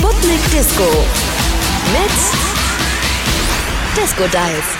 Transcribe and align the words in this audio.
Sputnik 0.00 0.40
Disco 0.50 1.04
mit 1.92 2.10
Disco 3.94 4.22
Dive. 4.28 4.79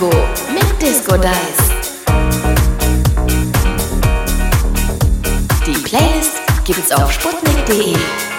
Disco 0.00 0.16
mit 0.54 0.80
Disco 0.80 1.14
Dice. 1.18 1.74
Die 5.66 5.78
Playlist 5.82 6.40
gibt's 6.64 6.90
auf 6.90 7.12
sputnik.de. 7.12 8.29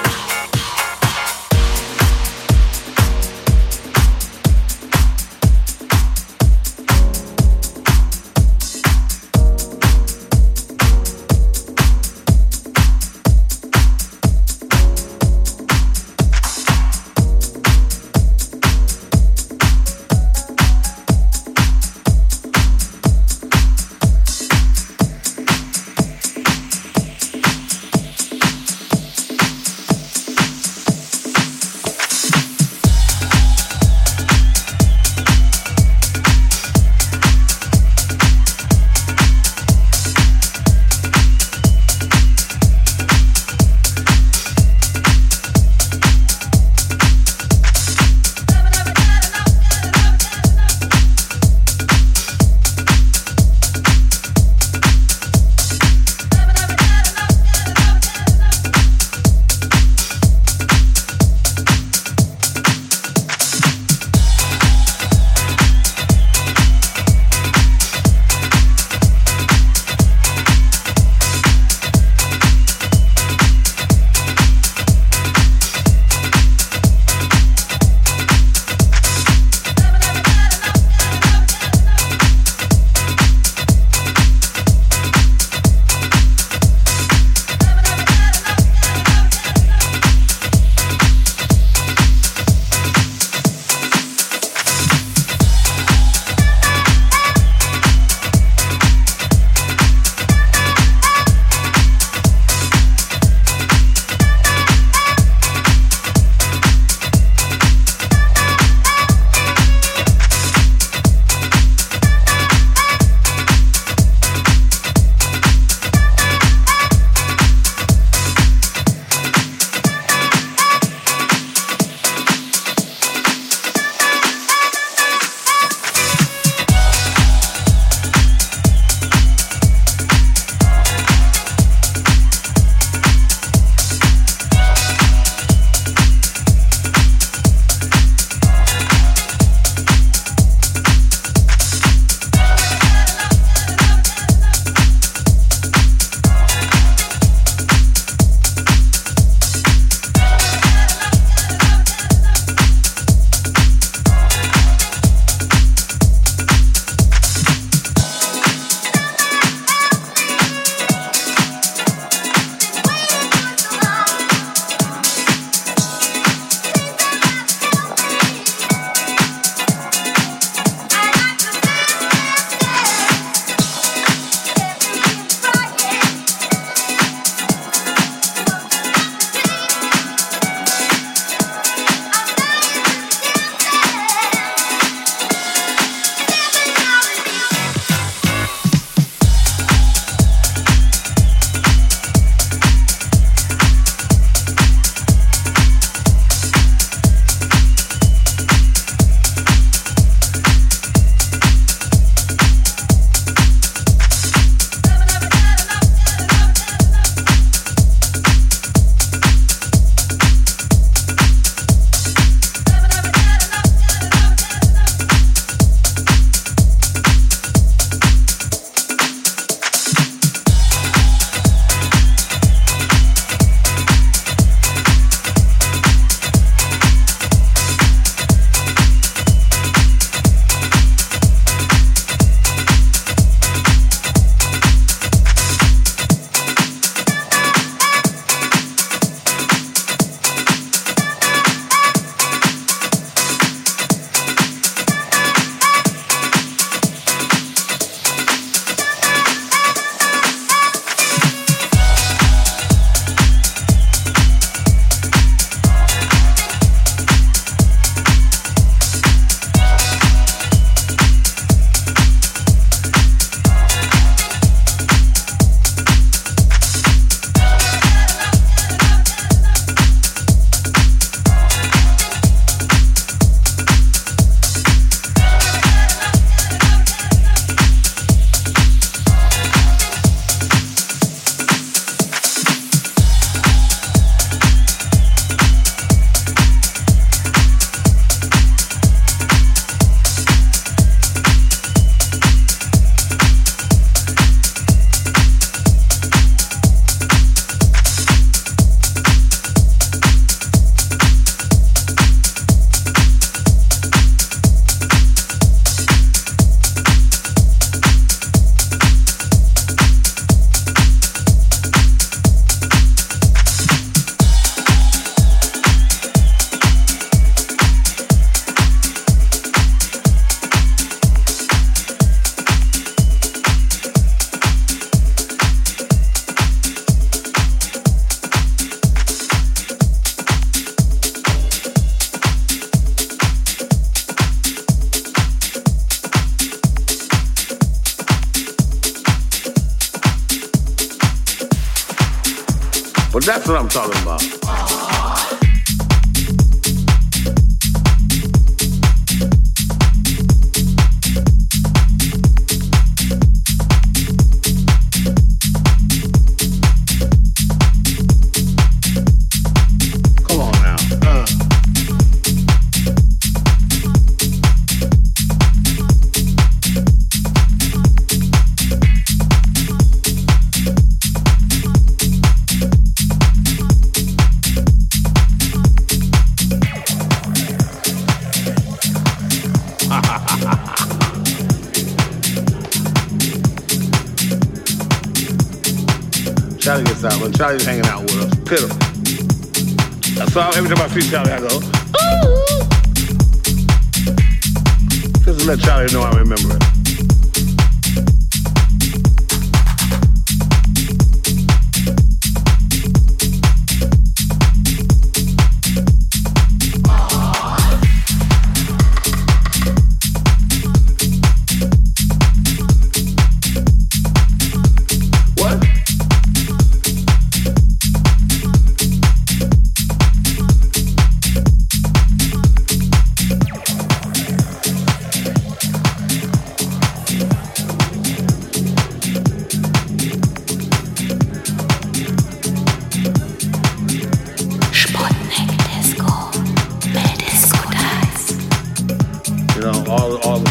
gets 387.42 387.81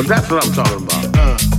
But 0.00 0.08
that's 0.08 0.30
what 0.30 0.44
I'm 0.44 0.52
talking 0.52 0.82
about. 0.82 1.18
Uh. 1.18 1.49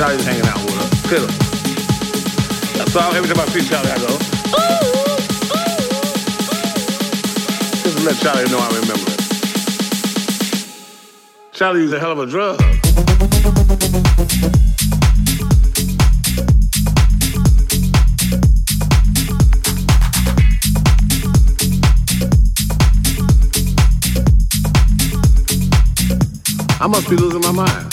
Charlie's 0.00 0.24
hanging 0.24 0.46
out 0.46 0.56
with 0.64 0.80
us. 0.80 0.88
Pitiful. 1.10 1.28
So 2.86 3.00
every 3.10 3.28
time 3.28 3.38
I 3.38 3.44
see 3.50 3.60
Charlie, 3.68 3.90
I 3.90 3.98
go, 3.98 4.06
ooh, 4.08 4.80
Just 7.82 7.98
to 7.98 8.04
let 8.04 8.16
Charlie 8.16 8.48
know 8.50 8.60
I 8.60 8.68
remember 8.80 9.10
it. 9.10 9.20
Charlie 11.52 11.82
used 11.82 11.92
a 11.92 12.00
hell 12.00 12.12
of 12.12 12.18
a 12.18 12.24
drug. 12.24 12.58
I 26.80 26.86
must 26.86 27.10
be 27.10 27.16
losing 27.16 27.42
my 27.42 27.52
mind. 27.52 27.89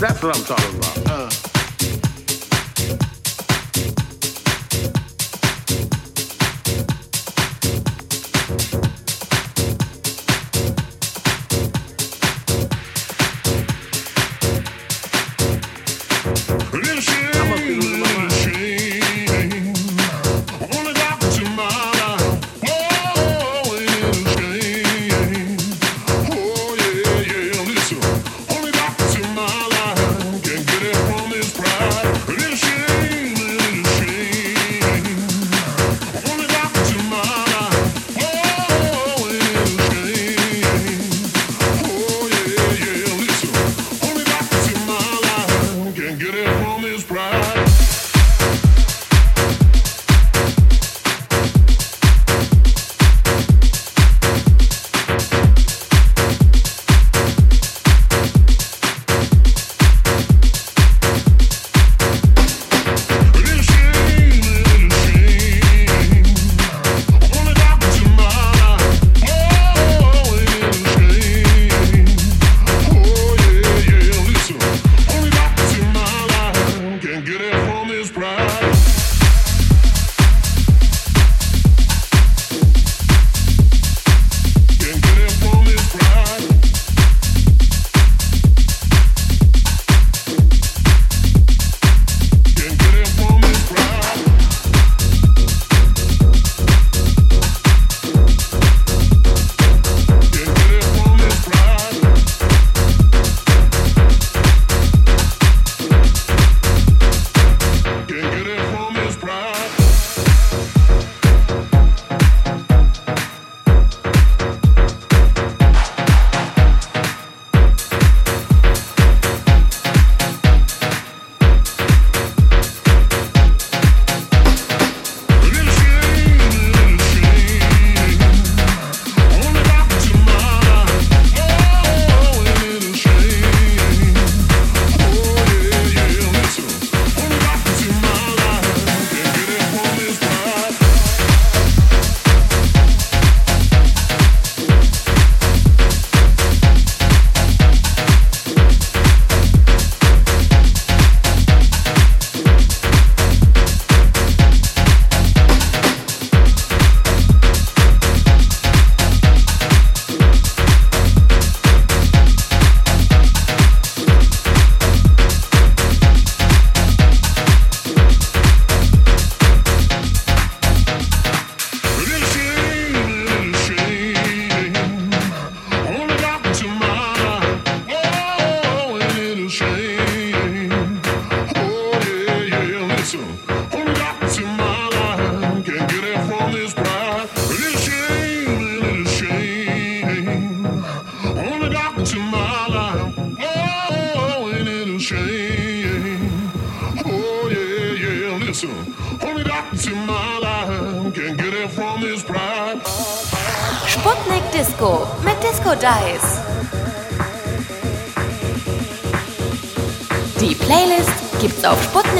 That's 0.00 0.22
what 0.22 0.34
I'm 0.34 0.44
talking 0.44 0.78
about. 0.78 1.10
Uh. 1.10 1.29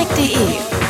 Sonic.de 0.00 0.89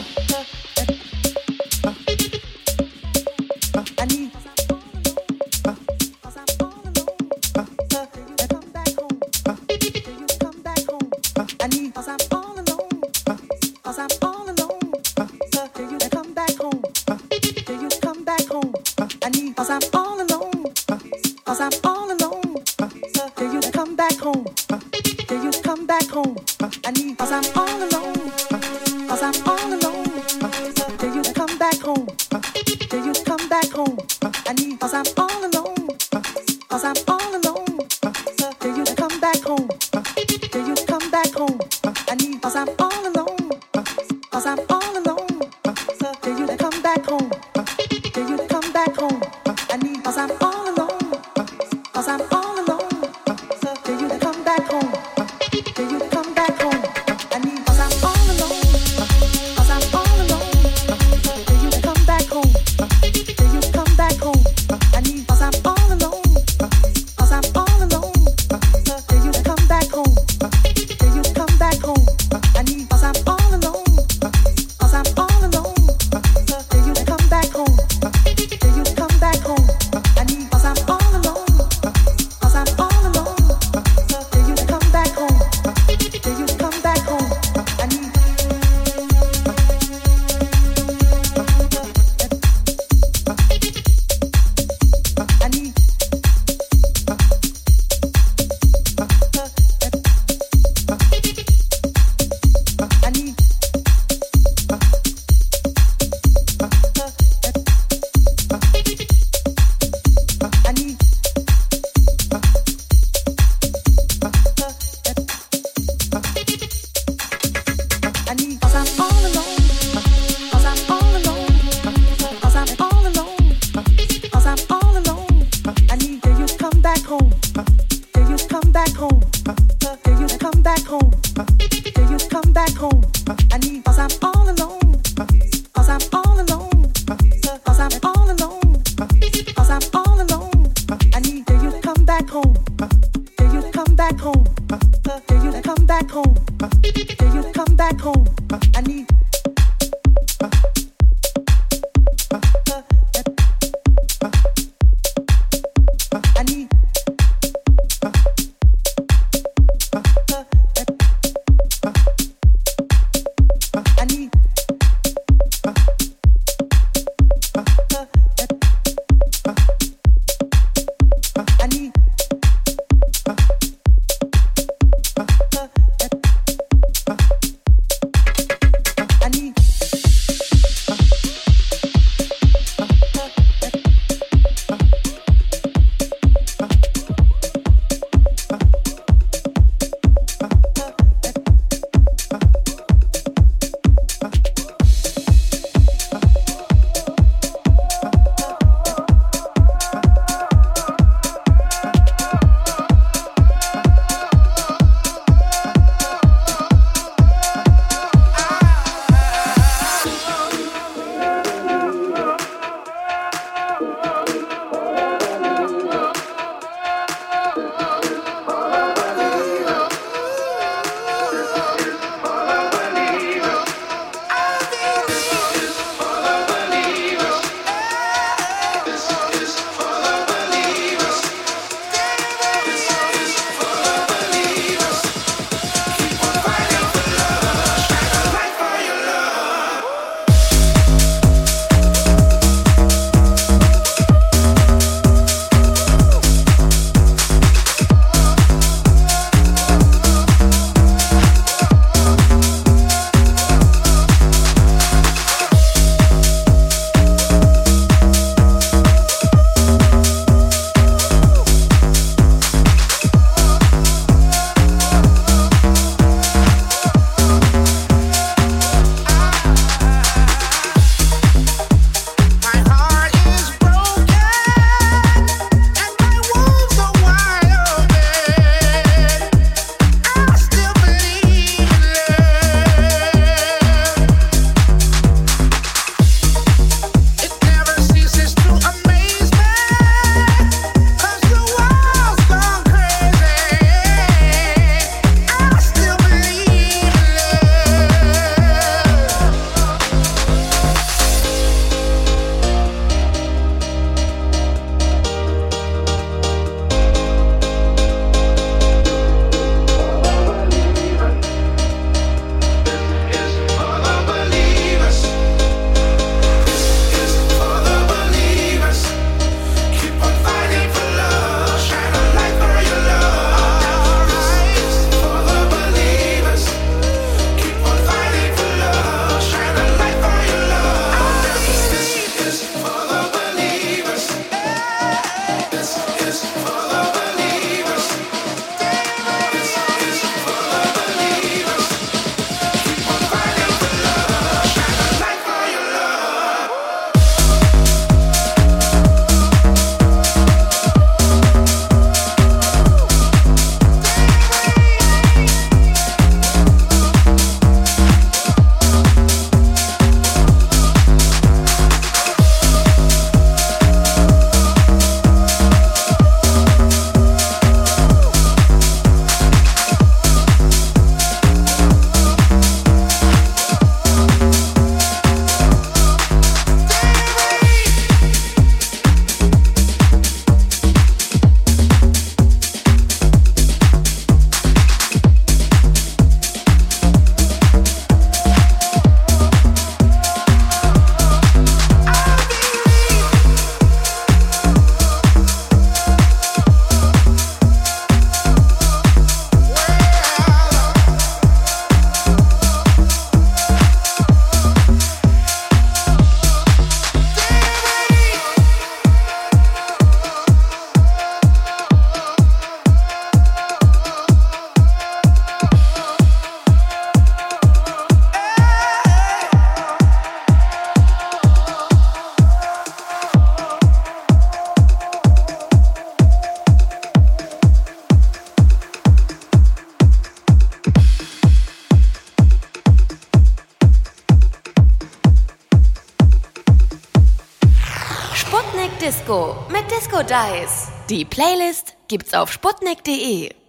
Playlist 441.21 441.75
gibt's 441.87 442.15
auf 442.15 442.31
sputnik.de. 442.31 443.40